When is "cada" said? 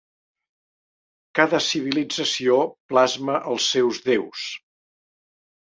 1.39-1.59